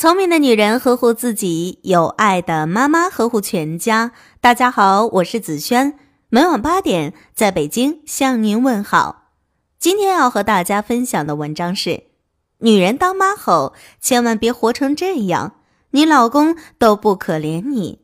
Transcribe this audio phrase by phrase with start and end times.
[0.00, 4.12] 聪明的女人呵护自己，有爱的妈妈呵护全家。
[4.40, 9.32] 大家好，我是子轩，每晚八点在北京向您问好。
[9.80, 12.04] 今天要和大家分享的文章是：
[12.58, 15.56] 女人当妈后，千万别活成这样，
[15.90, 18.02] 你老公都不可怜你。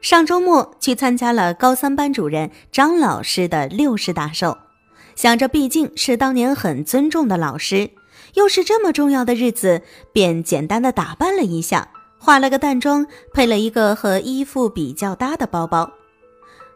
[0.00, 4.56] 上周末去参加了高三班主任张老师的六十大寿，
[5.14, 7.90] 想着毕竟是当年很尊重的老师。
[8.34, 15.90] 又是这么重要的日子，便简单的打扮了一下，化了个淡妆，配了一个和衣服比较搭的包包。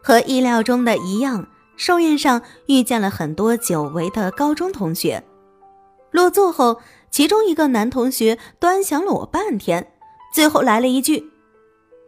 [0.03, 5.23] 和意料中的一样，寿宴上遇见了很多久违的高中同学。
[6.11, 6.79] 落座后，
[7.11, 9.93] 其中一个男同学端详了我半天，
[10.33, 11.31] 最后来了一句：“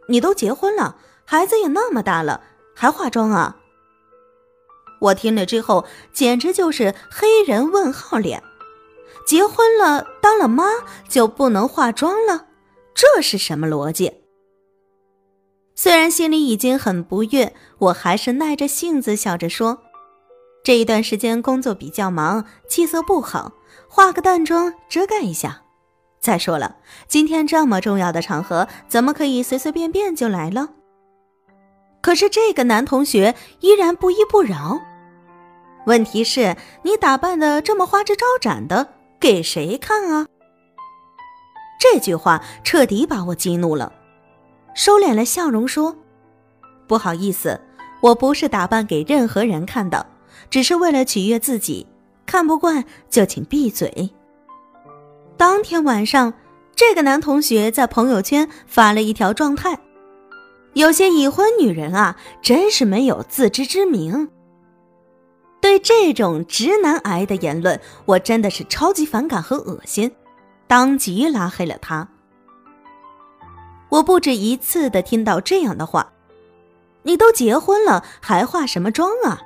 [0.08, 2.40] 你都结婚了，孩子也那么大了，
[2.74, 3.56] 还化妆啊？”
[5.00, 8.42] 我听了之后，简直就是黑人问号脸。
[9.26, 10.64] 结婚了，当了妈
[11.08, 12.46] 就不能化妆了，
[12.94, 14.12] 这是什么逻辑？
[15.74, 19.78] 虽然心里已经很不悦，我还是耐着性子笑着说
[20.62, 23.52] ：“这一段时间工作比较忙，气色不好，
[23.88, 25.62] 化个淡妆遮盖一下。
[26.20, 26.76] 再说了，
[27.08, 30.70] 今天这么重要的场合，怎么可以随随便便就来了？”
[32.02, 34.80] 可是这个男同学依然不依不饶。
[35.86, 38.94] 问题是，你打扮的这么花枝招展的。
[39.20, 40.26] 给谁看啊？
[41.78, 43.92] 这句话彻底把我激怒了，
[44.74, 45.94] 收敛了笑容说
[46.88, 47.60] ：“不好意思，
[48.00, 50.06] 我不是打扮给任何人看的，
[50.48, 51.86] 只是为了取悦自己。
[52.24, 54.10] 看不惯就请闭嘴。”
[55.36, 56.32] 当天晚上，
[56.74, 59.78] 这个男同学在朋友圈发了一条状态
[60.72, 64.30] ：“有些已婚女人啊，真是没有自知之明。”
[65.60, 70.10] 对这种直男癌的言论，我真的是超级反感和恶心，
[70.66, 72.08] 当即拉黑了他。
[73.90, 76.12] 我不止一次的听到这样的话
[77.02, 79.42] ：“你都结婚了，还化什么妆啊？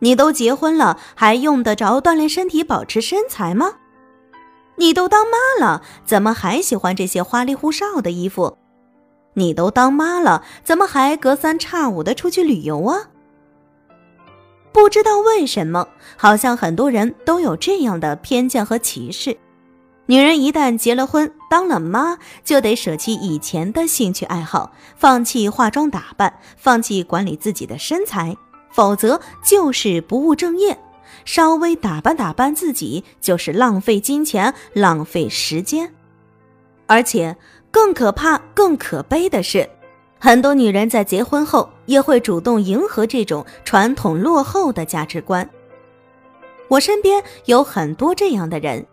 [0.00, 3.74] 你都结婚了，还用得着锻炼身体、保持身材吗？
[4.76, 8.58] 你都当妈了，怎么还喜欢这些花里胡哨的衣服？
[9.34, 13.10] 你都当妈了，怎么还隔三差五的出去旅游啊？”
[14.72, 19.36] 不知道为什么，好像很多人都有这样的偏见和歧视：
[20.06, 28.36] 女人一旦结了婚，当了妈，就得舍弃以前的兴趣爱好，放弃化妆打扮，放弃管理自己的身材，
[28.70, 30.76] 否则就是不务正业。
[31.24, 35.92] 稍微打扮打扮自己，就是浪费金钱、浪费时间。
[36.86, 37.36] 而且
[37.70, 39.68] 更可怕、更可悲的是。
[40.24, 45.50] 很多女人在结婚后也会主动迎合这种传统落后的价值观。
[46.68, 48.86] 我身边有很多这样的人，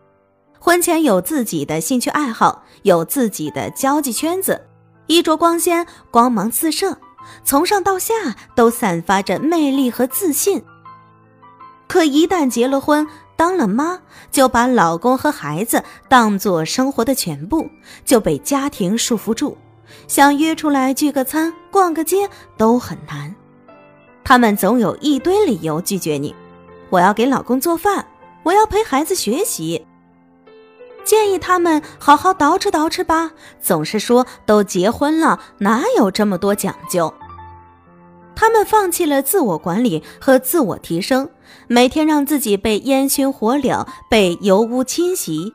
[0.60, 4.60] 婚前有自己的兴趣爱好，有自己的交际圈子，
[5.06, 6.98] 衣着光鲜，光芒四射，
[7.44, 8.16] 从上到下
[8.56, 10.64] 都散发着魅力和自信。
[11.88, 14.02] 可一旦结了婚，当了妈，
[14.32, 17.70] 就把老公和孩子当做生活的全部，
[18.04, 19.56] 就被家庭束缚住。
[20.08, 23.34] 想约出来聚个餐、逛个街都很难，
[24.24, 26.36] 他们总有一堆理由拒绝你。
[26.90, 28.06] 我要给老公做饭，
[28.44, 29.86] 我要陪孩子学习。
[31.04, 37.14] 建议他们好好捯饬捯饬吧，总是说都结婚了，哪有这么多讲究？
[38.36, 41.30] 他们放弃了自我管理和自我提升，
[41.68, 45.54] 每天让自己被烟熏火燎，被油污侵袭。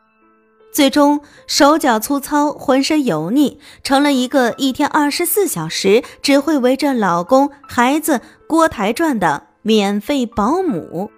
[0.75, 11.12] 最终手脚粗糙，浑身油腻，成了一个一天二十四小时只会围着老公、孩子、锅台转的免费保姆。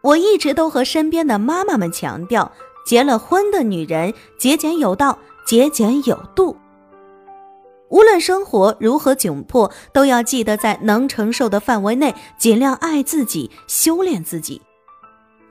[0.00, 2.50] 我一直都和身边的妈妈们强调，
[2.84, 5.16] 结了婚的女人节俭有道，
[5.46, 6.56] 节俭有度。
[7.88, 14.60] 无论生活如何窘迫，都要记得在能承受的范围内，尽量爱自己，修炼自己。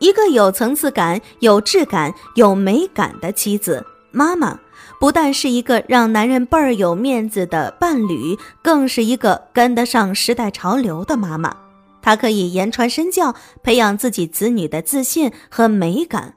[0.04, 4.60] 一个有层次感、有质感、有美感的妻子、妈妈，
[5.00, 11.56] 不但是一个让男人倍儿有面子的伴侣，更是一个跟得上时代潮流的妈妈。
[12.02, 13.34] 她可以言传身教，
[13.64, 16.34] 培养自己子女的自信和美感。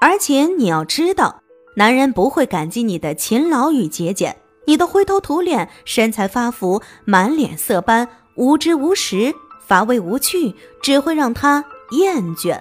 [0.00, 1.42] 而且你要知道，
[1.74, 4.36] 男人不会感激你的勤劳与节俭，
[4.68, 8.06] 你的灰头土脸、身材发福、满脸色斑、
[8.36, 9.34] 无知无识、
[9.66, 11.64] 乏味无趣，只会让他。
[11.96, 12.60] 厌倦。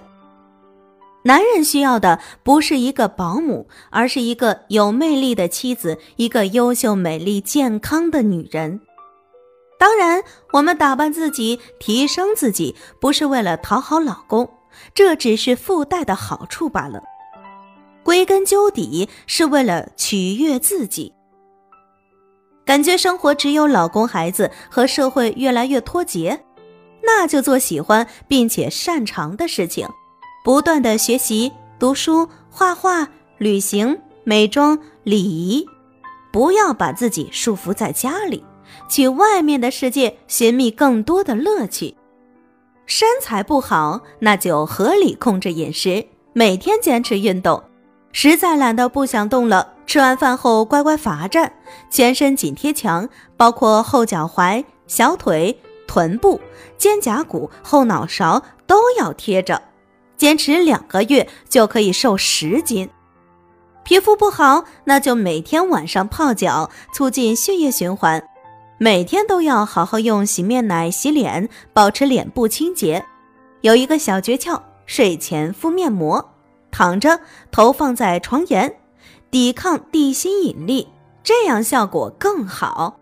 [1.26, 8.82] 男人需要的不是一个保姆，而是一个有魅力的妻子，一个优秀、美丽、健康的女人。
[9.80, 10.22] 当然，
[10.52, 14.50] 我们打扮自己、提升自己，不是为了讨好老公，
[14.94, 17.02] 这只是附带的好处罢了。
[18.04, 21.14] 归根究底，是为了取悦自己。
[22.66, 26.44] 感觉生活只有老公、孩子和社会越来越脱节，
[27.06, 29.88] 那就做喜欢并且擅长的事情，
[30.44, 33.08] 不断的学习、读书、画画、
[33.38, 35.68] 旅行、美妆、礼仪，
[36.32, 38.44] 不要把自己束缚在家里，
[38.88, 41.96] 去外面的世界寻觅更多的乐趣。
[42.86, 47.62] 身材不好，那就合理控制饮食，每天坚持运动。
[48.12, 51.52] 实在懒得不想动了，吃完饭后乖乖罚站，
[51.90, 55.58] 全身紧贴墙，包括后脚踝、小腿、
[55.94, 56.42] 臀部、
[56.76, 59.62] 肩胛骨、后脑勺都要贴着，
[60.18, 62.90] 坚持两个月就可以瘦十斤。
[63.84, 68.28] 皮肤不好，那就每天晚上泡脚，促进血液循环。
[68.80, 73.06] 每天都要好好用洗面奶洗脸，保持脸部清洁。
[73.62, 76.34] 有一个小诀窍：睡前敷面膜。
[76.72, 77.20] 躺着，
[77.52, 78.78] 头放在床沿，
[79.30, 80.88] 抵抗地心引力，
[81.24, 83.00] 这样效果更好。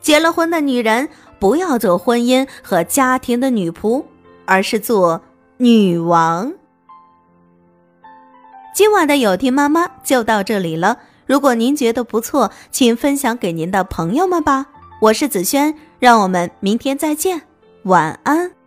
[0.00, 4.04] 结了婚的女人不要做婚姻和家庭的女仆，
[4.44, 5.22] 而是做
[5.56, 6.52] 女王。
[8.74, 10.98] 今晚的有听妈妈就到这里了。
[11.26, 14.66] 如果您觉得不错，请分享给您的朋友们吧。
[15.00, 17.42] 我是子轩，让我们明天再见，
[17.84, 18.59] 晚安。